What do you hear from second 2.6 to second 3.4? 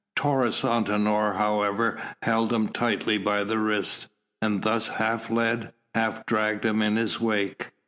tightly